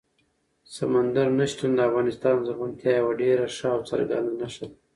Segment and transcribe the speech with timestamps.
[0.75, 4.75] سمندر نه شتون د افغانستان د زرغونتیا یوه ډېره ښه او څرګنده نښه ده.